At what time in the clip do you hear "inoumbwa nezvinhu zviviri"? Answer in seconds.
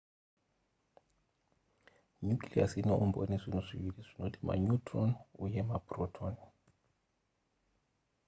2.81-4.01